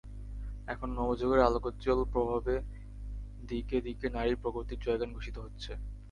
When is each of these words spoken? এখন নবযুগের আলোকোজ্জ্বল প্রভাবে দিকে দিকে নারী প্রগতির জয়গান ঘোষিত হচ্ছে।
এখন 0.67 0.89
নবযুগের 0.97 1.41
আলোকোজ্জ্বল 1.41 1.99
প্রভাবে 2.13 2.55
দিকে 3.49 3.77
দিকে 3.81 4.07
নারী 4.09 4.33
প্রগতির 4.41 4.79
জয়গান 4.79 5.09
ঘোষিত 5.13 5.37
হচ্ছে। 5.39 5.71